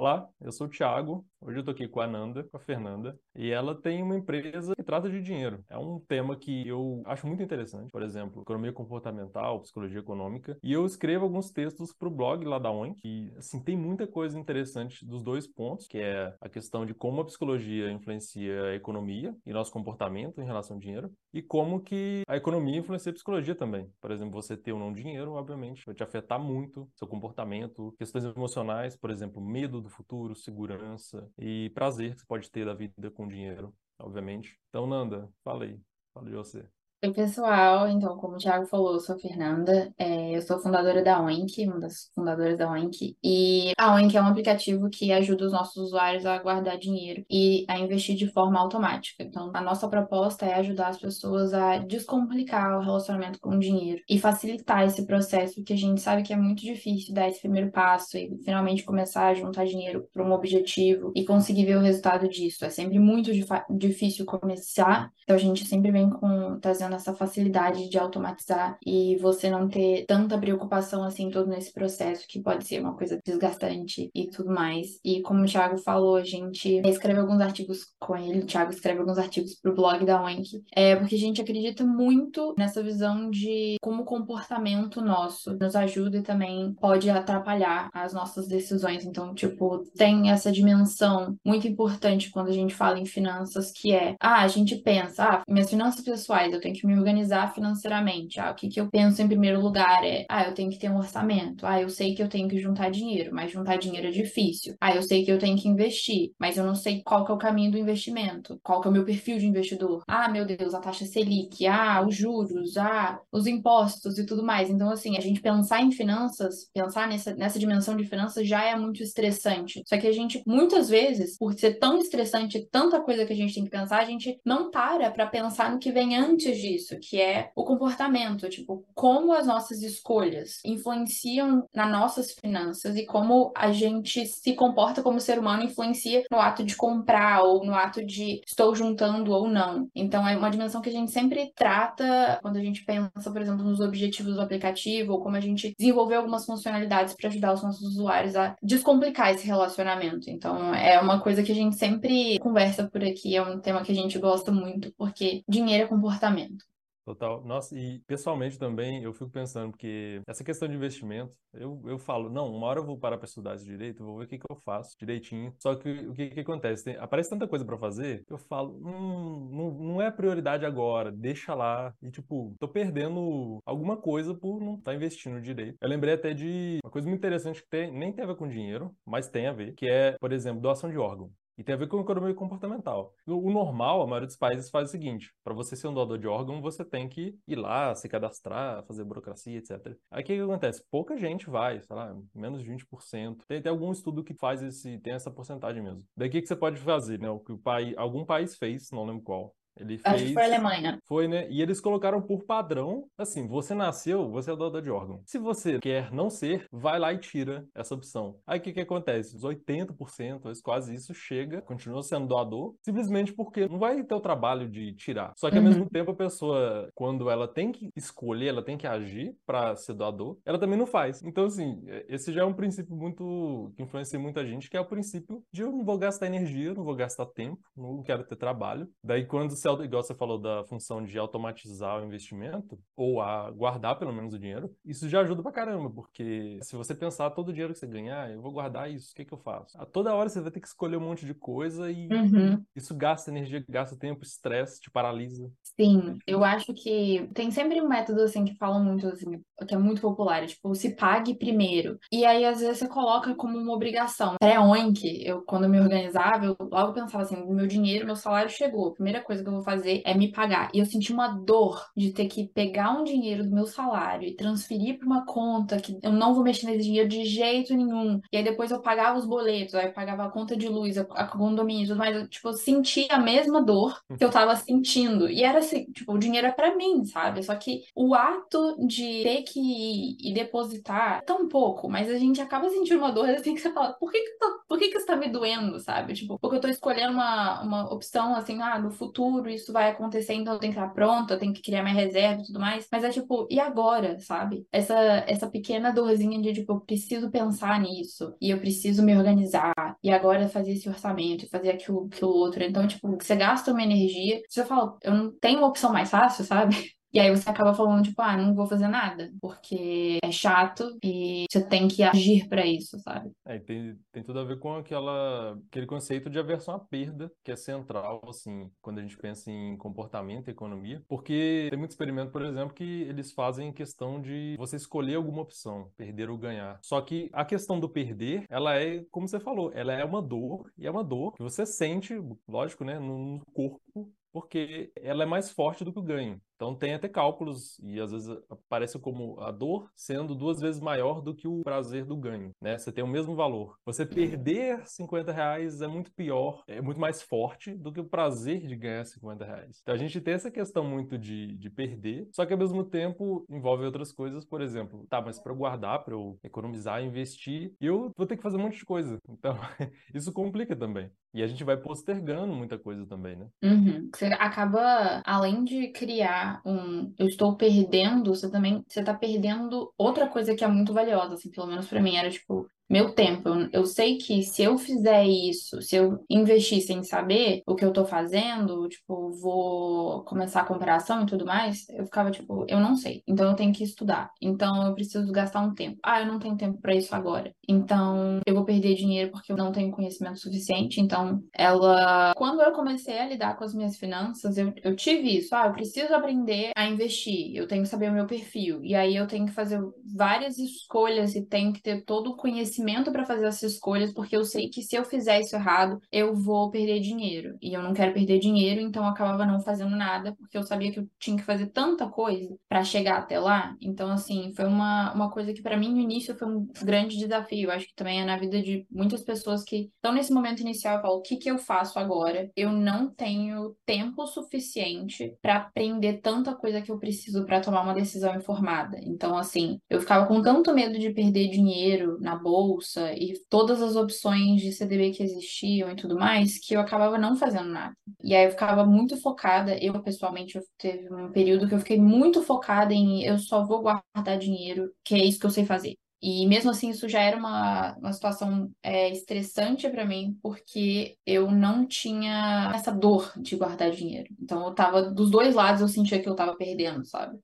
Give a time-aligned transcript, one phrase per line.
[0.00, 1.26] Olá, eu sou o Thiago.
[1.42, 4.74] Hoje eu tô aqui com a Nanda, com a Fernanda, e ela tem uma empresa
[4.74, 5.62] que trata de dinheiro.
[5.68, 10.72] É um tema que eu acho muito interessante, por exemplo, economia comportamental, psicologia econômica, e
[10.72, 14.38] eu escrevo alguns textos para o blog lá da ONC, e assim, tem muita coisa
[14.38, 19.34] interessante dos dois pontos, que é a questão de como a psicologia influencia a economia
[19.46, 23.54] e nosso comportamento em relação ao dinheiro, e como que a economia influencia a psicologia
[23.54, 23.90] também.
[24.00, 28.24] Por exemplo, você ter ou não dinheiro, obviamente, vai te afetar muito seu comportamento, questões
[28.24, 33.10] emocionais, por exemplo, medo do futuro, segurança e prazer que você pode ter da vida
[33.10, 34.58] com dinheiro, obviamente.
[34.68, 35.80] Então, Nanda, falei,
[36.14, 36.68] fale de você.
[37.02, 37.88] Oi, pessoal.
[37.88, 41.66] Então, como o Thiago falou, eu sou a Fernanda, é, eu sou fundadora da Oink,
[41.66, 45.76] uma das fundadoras da Oink, e a Oink é um aplicativo que ajuda os nossos
[45.78, 49.22] usuários a guardar dinheiro e a investir de forma automática.
[49.22, 54.02] Então, a nossa proposta é ajudar as pessoas a descomplicar o relacionamento com o dinheiro
[54.06, 57.70] e facilitar esse processo que a gente sabe que é muito difícil dar esse primeiro
[57.70, 62.28] passo e finalmente começar a juntar dinheiro para um objetivo e conseguir ver o resultado
[62.28, 62.62] disso.
[62.62, 63.30] É sempre muito
[63.70, 69.16] difícil começar, então a gente sempre vem com trazendo trazendo essa facilidade de automatizar e
[69.18, 74.10] você não ter tanta preocupação assim todo nesse processo, que pode ser uma coisa desgastante
[74.14, 74.98] e tudo mais.
[75.04, 79.00] E como o Thiago falou, a gente escreve alguns artigos com ele, o Thiago escreve
[79.00, 83.76] alguns artigos pro blog da Wank, é porque a gente acredita muito nessa visão de
[83.80, 89.04] como o comportamento nosso nos ajuda e também pode atrapalhar as nossas decisões.
[89.04, 94.14] Então, tipo, tem essa dimensão muito importante quando a gente fala em finanças, que é,
[94.20, 98.40] ah, a gente pensa, ah, minhas finanças pessoais, eu tenho que que me organizar financeiramente.
[98.40, 100.90] Ah, o que, que eu penso em primeiro lugar é, ah, eu tenho que ter
[100.90, 101.66] um orçamento.
[101.66, 104.74] Ah, eu sei que eu tenho que juntar dinheiro, mas juntar dinheiro é difícil.
[104.80, 107.34] Ah, eu sei que eu tenho que investir, mas eu não sei qual que é
[107.34, 108.58] o caminho do investimento.
[108.62, 110.02] Qual que é o meu perfil de investidor?
[110.08, 114.70] Ah, meu Deus, a taxa Selic, ah, os juros, ah, os impostos e tudo mais.
[114.70, 118.76] Então, assim, a gente pensar em finanças, pensar nessa, nessa dimensão de finanças já é
[118.76, 119.82] muito estressante.
[119.86, 123.54] Só que a gente, muitas vezes, por ser tão estressante, tanta coisa que a gente
[123.54, 126.98] tem que pensar, a gente não para para pensar no que vem antes de disso,
[126.98, 133.52] que é o comportamento, tipo, como as nossas escolhas influenciam nas nossas finanças e como
[133.56, 138.04] a gente se comporta como ser humano influencia no ato de comprar ou no ato
[138.04, 139.88] de estou juntando ou não.
[139.94, 143.64] Então é uma dimensão que a gente sempre trata quando a gente pensa, por exemplo,
[143.64, 147.82] nos objetivos do aplicativo ou como a gente desenvolver algumas funcionalidades para ajudar os nossos
[147.82, 150.30] usuários a descomplicar esse relacionamento.
[150.30, 153.92] Então é uma coisa que a gente sempre conversa por aqui, é um tema que
[153.92, 156.59] a gente gosta muito porque dinheiro é comportamento.
[157.04, 157.42] Total.
[157.44, 162.28] Nossa, e pessoalmente também eu fico pensando, porque essa questão de investimento, eu, eu falo,
[162.28, 164.44] não, uma hora eu vou parar para estudar esse direito, vou ver o que, que
[164.48, 165.52] eu faço direitinho.
[165.58, 166.84] Só que o que, que acontece?
[166.84, 171.54] Tem, aparece tanta coisa para fazer, eu falo, hum, não, não é prioridade agora, deixa
[171.54, 171.92] lá.
[172.02, 175.76] E tipo, tô perdendo alguma coisa por não estar tá investindo direito.
[175.80, 178.46] Eu lembrei até de uma coisa muito interessante que tem, nem tem a ver com
[178.46, 181.32] dinheiro, mas tem a ver, que é, por exemplo, doação de órgão.
[181.60, 183.14] E tem a ver com economia comportamental.
[183.26, 186.26] O normal, a maioria dos países faz o seguinte: para você ser um doador de
[186.26, 189.94] órgão, você tem que ir lá, se cadastrar, fazer burocracia, etc.
[190.10, 190.82] Aí o que, que acontece?
[190.90, 193.44] Pouca gente vai, sei lá, menos de 20%.
[193.46, 196.02] Tem, tem algum estudo que faz esse, tem essa porcentagem mesmo.
[196.16, 197.28] Daí o que, que você pode fazer, né?
[197.28, 197.60] O que o
[197.98, 199.54] algum país fez, não lembro qual.
[199.80, 200.14] Ele fez...
[200.14, 200.98] Acho que foi a Alemanha.
[201.06, 201.46] Foi, né?
[201.50, 205.22] E eles colocaram por padrão, assim, você nasceu, você é doador de órgão.
[205.24, 208.36] Se você quer não ser, vai lá e tira essa opção.
[208.46, 209.36] Aí o que que acontece?
[209.36, 214.68] Os 80%, quase isso, chega, continua sendo doador, simplesmente porque não vai ter o trabalho
[214.68, 215.32] de tirar.
[215.36, 215.68] Só que ao uhum.
[215.68, 219.94] mesmo tempo a pessoa, quando ela tem que escolher, ela tem que agir para ser
[219.94, 221.22] doador, ela também não faz.
[221.22, 224.86] Então, assim, esse já é um princípio muito que influencia muita gente, que é o
[224.86, 228.88] princípio de eu não vou gastar energia, não vou gastar tempo, não quero ter trabalho.
[229.02, 233.98] Daí quando se igual você falou da função de automatizar o investimento, ou a guardar
[233.98, 237.52] pelo menos o dinheiro, isso já ajuda pra caramba, porque se você pensar todo o
[237.52, 239.80] dinheiro que você ganhar, eu vou guardar isso, o que, que eu faço?
[239.80, 242.62] A toda hora você vai ter que escolher um monte de coisa e uhum.
[242.74, 245.50] isso gasta energia, gasta tempo, estresse, te paralisa.
[245.62, 249.78] Sim, eu acho que tem sempre um método assim que falam muito assim, que é
[249.78, 251.98] muito popular, tipo, se pague primeiro.
[252.12, 254.34] E aí às vezes você coloca como uma obrigação.
[254.40, 258.88] Pré-ONC, eu quando eu me organizava, eu logo pensava assim, meu dinheiro, meu salário chegou,
[258.88, 260.70] a primeira coisa que eu vou fazer é me pagar.
[260.74, 264.34] E eu senti uma dor de ter que pegar um dinheiro do meu salário e
[264.34, 268.20] transferir para uma conta que eu não vou mexer nesse dinheiro de jeito nenhum.
[268.32, 271.02] E aí depois eu pagava os boletos, aí eu pagava a conta de luz, a,
[271.02, 272.16] a condomínio, tudo mais.
[272.16, 275.28] Eu, tipo, eu senti a mesma dor que eu tava sentindo.
[275.28, 277.42] E era assim, tipo, o dinheiro é para mim, sabe?
[277.42, 282.18] Só que o ato de ter que ir e depositar é tão pouco, mas a
[282.18, 284.88] gente acaba sentindo uma dor assim que você fala, por que que, tá, por que,
[284.88, 286.14] que isso tá me doendo, sabe?
[286.14, 289.90] Tipo, porque eu tô escolhendo uma, uma opção assim, ah, no futuro futuro isso vai
[289.90, 292.60] acontecer, então eu tenho que estar pronta, eu tenho que criar minha reserva e tudo
[292.60, 292.86] mais.
[292.90, 294.66] Mas é tipo, e agora, sabe?
[294.70, 294.94] Essa,
[295.26, 299.72] essa pequena dorzinha de tipo, eu preciso pensar nisso e eu preciso me organizar
[300.02, 302.62] e agora fazer esse orçamento fazer aquilo, aquilo outro.
[302.62, 306.44] Então, tipo, você gasta uma energia, você fala, eu não tenho uma opção mais fácil,
[306.44, 306.99] sabe?
[307.12, 311.44] E aí você acaba falando, tipo, ah, não vou fazer nada, porque é chato e
[311.50, 313.32] você tem que agir para isso, sabe?
[313.44, 317.50] É, tem, tem tudo a ver com aquela, aquele conceito de aversão à perda, que
[317.50, 322.30] é central, assim, quando a gente pensa em comportamento e economia, porque tem muito experimento,
[322.30, 326.78] por exemplo, que eles fazem em questão de você escolher alguma opção, perder ou ganhar.
[326.82, 330.70] Só que a questão do perder, ela é, como você falou, ela é uma dor,
[330.78, 332.14] e é uma dor que você sente,
[332.48, 336.40] lógico, né, no corpo, porque ela é mais forte do que o ganho.
[336.60, 341.22] Então tem até cálculos e às vezes aparece como a dor sendo duas vezes maior
[341.22, 342.76] do que o prazer do ganho, né?
[342.76, 343.78] Você tem o mesmo valor.
[343.82, 348.66] Você perder 50 reais é muito pior, é muito mais forte do que o prazer
[348.66, 349.78] de ganhar 50 reais.
[349.80, 353.46] Então a gente tem essa questão muito de, de perder, só que ao mesmo tempo
[353.48, 358.26] envolve outras coisas, por exemplo, tá, mas para guardar, para eu economizar, investir, eu vou
[358.26, 359.16] ter que fazer um monte de coisa.
[359.30, 359.56] Então
[360.12, 361.10] isso complica também.
[361.32, 363.46] E a gente vai postergando muita coisa também, né?
[363.62, 364.10] Uhum.
[364.14, 370.28] Você acaba, além de criar um eu estou perdendo, você também você tá perdendo outra
[370.28, 373.48] coisa que é muito valiosa, assim, pelo menos para mim era tipo meu tempo.
[373.48, 377.84] Eu, eu, sei que se eu fizer isso, se eu investir sem saber o que
[377.84, 382.66] eu tô fazendo, tipo, vou começar a comprar ação e tudo mais, eu ficava tipo,
[382.68, 383.22] eu não sei.
[383.28, 384.32] Então eu tenho que estudar.
[384.42, 385.98] Então eu preciso gastar um tempo.
[386.02, 387.54] Ah, eu não tenho tempo para isso agora.
[387.68, 391.00] Então eu vou perder dinheiro porque eu não tenho conhecimento suficiente.
[391.00, 392.34] Então ela.
[392.34, 395.54] Quando eu comecei a lidar com as minhas finanças, eu, eu tive isso.
[395.54, 397.54] Ah, eu preciso aprender a investir.
[397.54, 398.82] Eu tenho que saber o meu perfil.
[398.82, 399.80] E aí eu tenho que fazer
[400.16, 404.36] várias escolhas e tenho que ter todo o conhecimento conhecimento para fazer essas escolhas, porque
[404.36, 407.56] eu sei que se eu fizer isso errado, eu vou perder dinheiro.
[407.60, 410.90] E eu não quero perder dinheiro, então eu acabava não fazendo nada, porque eu sabia
[410.90, 413.76] que eu tinha que fazer tanta coisa para chegar até lá.
[413.80, 417.68] Então, assim, foi uma, uma coisa que para mim no início foi um grande desafio.
[417.68, 420.98] Eu acho que também é na vida de muitas pessoas que estão nesse momento inicial
[420.98, 422.50] e falam: o que, que eu faço agora?
[422.56, 427.94] Eu não tenho tempo suficiente para aprender tanta coisa que eu preciso para tomar uma
[427.94, 428.98] decisão informada.
[429.02, 433.82] Então, assim, eu ficava com tanto medo de perder dinheiro na bolsa bolsa e todas
[433.82, 437.94] as opções de CDB que existiam e tudo mais, que eu acabava não fazendo nada.
[438.22, 441.98] E aí eu ficava muito focada, eu pessoalmente, eu teve um período que eu fiquei
[441.98, 445.96] muito focada em eu só vou guardar dinheiro, que é isso que eu sei fazer.
[446.22, 451.50] E mesmo assim, isso já era uma, uma situação é, estressante para mim, porque eu
[451.50, 454.28] não tinha essa dor de guardar dinheiro.
[454.38, 457.38] Então, eu tava dos dois lados, eu sentia que eu tava perdendo, sabe?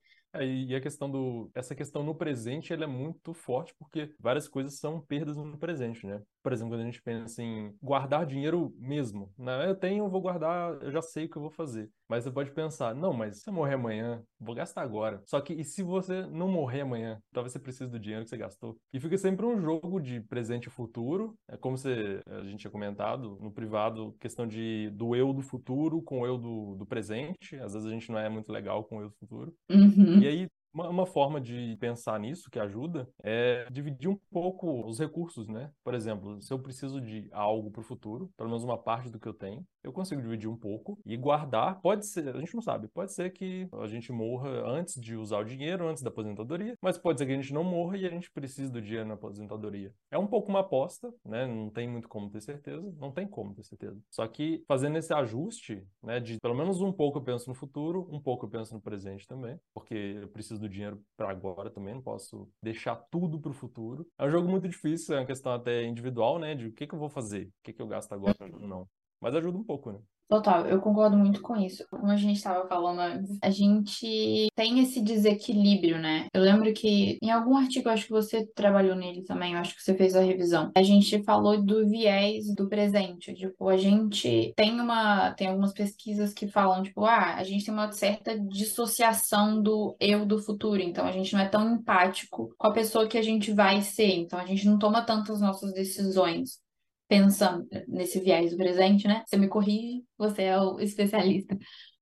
[0.45, 1.51] E a questão do.
[1.55, 6.07] Essa questão no presente ela é muito forte, porque várias coisas são perdas no presente,
[6.07, 6.21] né?
[6.43, 9.69] Por exemplo, quando a gente pensa em guardar dinheiro mesmo, né?
[9.69, 11.91] Eu tenho, eu vou guardar, eu já sei o que eu vou fazer.
[12.09, 15.21] Mas você pode pensar, não, mas se eu morrer amanhã, vou gastar agora.
[15.27, 17.21] Só que e se você não morrer amanhã?
[17.33, 18.79] Talvez você precise do dinheiro que você gastou.
[18.93, 21.35] E fica sempre um jogo de presente e futuro.
[21.49, 26.01] É como você, a gente tinha comentado no privado, questão de do eu do futuro
[26.01, 27.57] com o eu do, do presente.
[27.57, 29.55] Às vezes a gente não é muito legal com o eu do futuro.
[29.71, 30.21] Uhum.
[30.21, 34.99] E aí uma, uma, forma de pensar nisso que ajuda é dividir um pouco os
[34.99, 35.71] recursos, né?
[35.83, 39.19] Por exemplo, se eu preciso de algo para o futuro, pelo menos uma parte do
[39.19, 41.81] que eu tenho, eu consigo dividir um pouco e guardar.
[41.81, 45.39] Pode ser, a gente não sabe, pode ser que a gente morra antes de usar
[45.39, 48.11] o dinheiro, antes da aposentadoria, mas pode ser que a gente não morra e a
[48.11, 49.93] gente precise do dinheiro na aposentadoria.
[50.11, 51.47] É um pouco uma aposta, né?
[51.47, 53.99] Não tem muito como ter certeza, não tem como ter certeza.
[54.11, 58.09] Só que fazendo esse ajuste, né, de pelo menos um pouco eu penso no futuro,
[58.11, 61.71] um pouco eu penso no presente também, porque eu preciso do do dinheiro para agora
[61.71, 64.07] também, não posso deixar tudo para o futuro.
[64.19, 66.55] É um jogo muito difícil, é uma questão até individual, né?
[66.55, 68.89] De o que, que eu vou fazer, o que, que eu gasto agora, não.
[69.21, 69.99] Mas ajuda um pouco, né?
[70.29, 71.87] Total, eu concordo muito com isso.
[71.89, 76.27] Como a gente estava falando antes, a gente tem esse desequilíbrio, né?
[76.35, 79.83] Eu lembro que em algum artigo, acho que você trabalhou nele também, eu acho que
[79.83, 80.73] você fez a revisão.
[80.77, 83.35] A gente falou do viés do presente.
[83.35, 85.33] Tipo, a gente tem uma.
[85.35, 90.27] Tem algumas pesquisas que falam, tipo, ah, a gente tem uma certa dissociação do eu
[90.27, 90.83] do futuro.
[90.83, 94.17] Então a gente não é tão empático com a pessoa que a gente vai ser.
[94.17, 96.66] Então a gente não toma tantas nossas decisões
[97.09, 99.23] pensando nesse viés do presente, né?
[99.27, 101.57] Você me corrige, você é o especialista.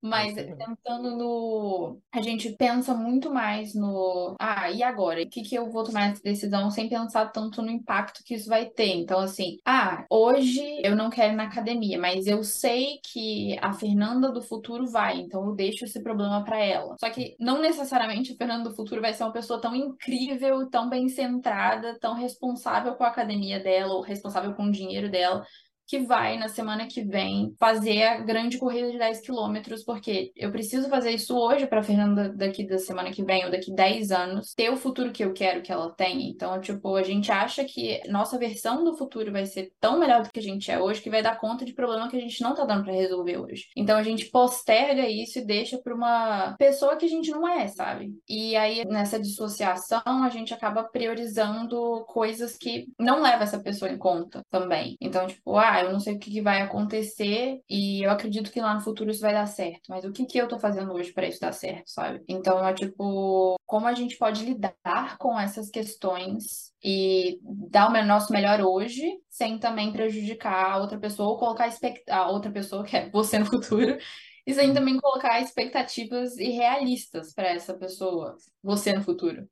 [0.04, 1.98] Mas pensando no.
[2.12, 4.36] A gente pensa muito mais no.
[4.38, 5.22] Ah, e agora?
[5.22, 8.50] O que, que eu vou tomar essa decisão sem pensar tanto no impacto que isso
[8.50, 8.94] vai ter?
[8.96, 13.72] Então, assim, ah, hoje eu não quero ir na academia, mas eu sei que a
[13.72, 16.96] Fernanda do futuro vai, então eu deixo esse problema para ela.
[17.00, 20.90] Só que não necessariamente a Fernanda do futuro vai ser uma pessoa tão incrível, tão
[20.90, 25.46] bem centrada, tão responsável com a academia dela, ou responsável com o dinheiro dela
[25.86, 30.50] que vai, na semana que vem, fazer a grande corrida de 10 quilômetros, porque eu
[30.50, 34.54] preciso fazer isso hoje para Fernanda daqui da semana que vem ou daqui 10 anos
[34.54, 36.28] ter o futuro que eu quero que ela tenha.
[36.28, 40.30] Então, tipo, a gente acha que nossa versão do futuro vai ser tão melhor do
[40.30, 42.54] que a gente é hoje que vai dar conta de problema que a gente não
[42.54, 43.66] tá dando para resolver hoje.
[43.76, 47.68] Então, a gente posterga isso e deixa para uma pessoa que a gente não é,
[47.68, 48.12] sabe?
[48.28, 53.98] E aí, nessa dissociação, a gente acaba priorizando coisas que não levam essa pessoa em
[53.98, 54.96] conta também.
[55.00, 58.60] Então, tipo, ah, eu não sei o que, que vai acontecer e eu acredito que
[58.60, 61.12] lá no futuro isso vai dar certo, mas o que, que eu tô fazendo hoje
[61.12, 62.22] para isso dar certo, sabe?
[62.28, 68.32] Então, é tipo, como a gente pode lidar com essas questões e dar o nosso
[68.32, 71.68] melhor hoje, sem também prejudicar a outra pessoa ou colocar
[72.10, 73.96] a outra pessoa, que é você no futuro,
[74.46, 79.48] e sem também colocar expectativas irrealistas para essa pessoa, você no futuro.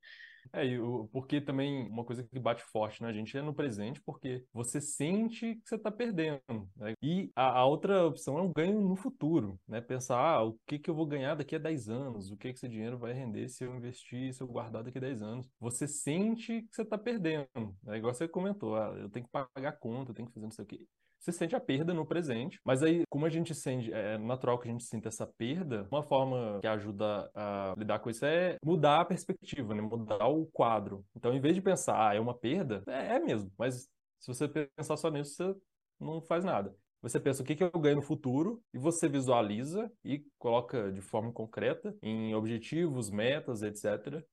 [0.54, 0.64] É,
[1.10, 5.54] porque também uma coisa que bate forte na gente é no presente, porque você sente
[5.56, 6.68] que você está perdendo.
[6.76, 6.92] Né?
[7.02, 9.80] E a, a, outra opção é um ganho no futuro, né?
[9.80, 12.30] Pensar, ah, o que, que eu vou ganhar daqui a 10 anos?
[12.30, 15.00] O que, que esse dinheiro vai render se eu investir, se eu guardar daqui a
[15.00, 15.50] 10 anos?
[15.58, 17.48] Você sente que você está perdendo.
[17.86, 20.46] É igual você comentou, ah, eu tenho que pagar a conta, eu tenho que fazer
[20.46, 20.86] não sei o quê
[21.22, 24.68] você sente a perda no presente, mas aí, como a gente sente, é natural que
[24.68, 29.00] a gente sinta essa perda, uma forma que ajuda a lidar com isso é mudar
[29.00, 29.80] a perspectiva, né?
[29.80, 31.04] mudar o quadro.
[31.14, 33.88] Então, em vez de pensar, ah, é uma perda, é, é mesmo, mas
[34.18, 35.56] se você pensar só nisso, você
[36.00, 36.74] não faz nada.
[37.00, 41.00] Você pensa o que, que eu ganho no futuro e você visualiza e coloca de
[41.00, 44.24] forma concreta em objetivos, metas, etc.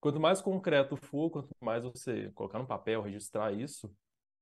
[0.00, 3.90] Quanto mais concreto for, quanto mais você colocar no papel, registrar isso,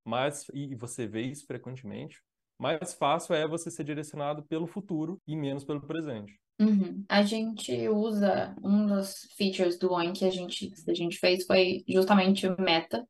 [0.08, 2.20] mais, e você vê isso frequentemente,
[2.58, 6.38] mais fácil é você ser direcionado pelo futuro e menos pelo presente.
[6.58, 7.04] Uhum.
[7.08, 11.84] A gente usa um dos features do ON que a gente, a gente fez foi
[11.86, 13.06] justamente o meta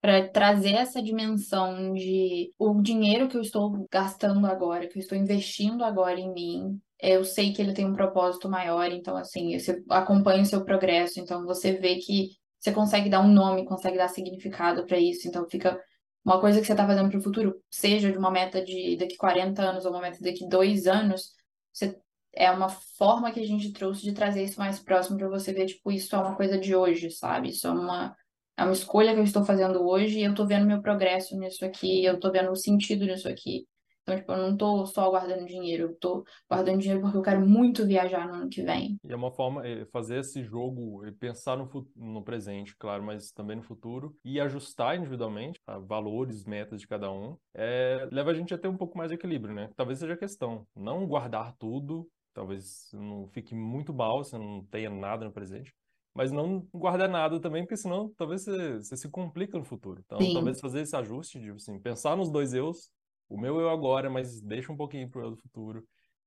[0.00, 5.16] para trazer essa dimensão de o dinheiro que eu estou gastando agora, que eu estou
[5.16, 6.80] investindo agora em mim.
[7.00, 11.18] Eu sei que ele tem um propósito maior, então assim, você acompanha o seu progresso,
[11.18, 12.28] então você vê que
[12.60, 15.78] você consegue dar um nome, consegue dar significado para isso, então fica
[16.24, 19.16] uma coisa que você está fazendo para o futuro, seja de uma meta de daqui
[19.16, 21.32] 40 anos ou uma meta daqui dois anos,
[21.72, 21.98] você,
[22.32, 25.66] é uma forma que a gente trouxe de trazer isso mais próximo para você ver,
[25.66, 27.50] tipo, isso é uma coisa de hoje, sabe?
[27.50, 28.16] Isso é uma,
[28.56, 31.64] é uma escolha que eu estou fazendo hoje e eu estou vendo meu progresso nisso
[31.64, 33.66] aqui, eu estou vendo o sentido nisso aqui.
[34.04, 37.40] Então, tipo, eu não tô só guardando dinheiro, eu tô guardando dinheiro porque eu quero
[37.40, 38.98] muito viajar no ano que vem.
[39.02, 43.56] E é uma forma, é, fazer esse jogo, pensar no, no presente, claro, mas também
[43.56, 48.58] no futuro, e ajustar individualmente valores, metas de cada um, é, leva a gente a
[48.58, 49.70] ter um pouco mais de equilíbrio, né?
[49.74, 54.90] Talvez seja a questão, não guardar tudo, talvez não fique muito mal, você não tenha
[54.90, 55.72] nada no presente,
[56.14, 60.02] mas não guardar nada também, porque senão talvez você, você se complica no futuro.
[60.04, 60.34] Então, Sim.
[60.34, 62.90] talvez fazer esse ajuste de assim, pensar nos dois eus
[63.28, 65.86] o meu eu agora, mas deixa um pouquinho para o futuro.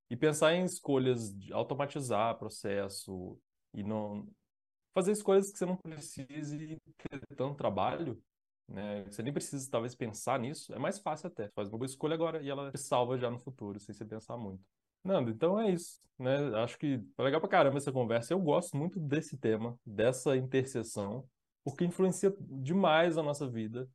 [0.09, 3.37] E pensar em escolhas de automatizar processo
[3.73, 4.27] e não
[4.93, 8.21] fazer escolhas que você não precise ter tanto trabalho,
[8.67, 9.03] né?
[9.05, 11.45] Você nem precisa talvez pensar nisso, é mais fácil até.
[11.45, 14.05] Você faz uma boa escolha agora e ela te salva já no futuro, sem você
[14.05, 14.63] pensar muito.
[15.03, 16.37] Nando, então é isso, né?
[16.63, 18.33] Acho que foi legal pra caramba essa conversa.
[18.33, 21.27] Eu gosto muito desse tema, dessa interseção,
[21.63, 23.87] porque influencia demais a nossa vida.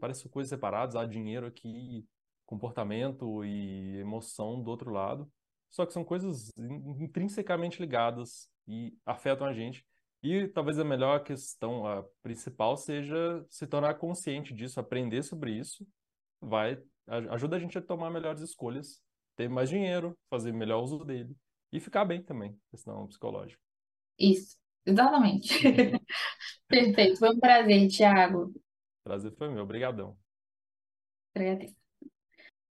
[0.00, 2.04] Parece coisas separadas, há dinheiro aqui,
[2.50, 5.30] comportamento e emoção do outro lado.
[5.70, 6.50] Só que são coisas
[6.98, 9.86] intrinsecamente ligadas e afetam a gente.
[10.20, 15.86] E talvez a melhor questão, a principal, seja se tornar consciente disso, aprender sobre isso,
[16.40, 16.76] vai
[17.30, 19.00] ajuda a gente a tomar melhores escolhas,
[19.36, 21.34] ter mais dinheiro, fazer melhor uso dele
[21.72, 23.60] e ficar bem também, questão psicológica.
[24.18, 25.54] Isso, exatamente.
[26.68, 28.52] Perfeito, foi um prazer, Thiago.
[29.02, 30.16] Prazer foi meu, obrigadão.
[31.32, 31.79] Prazer.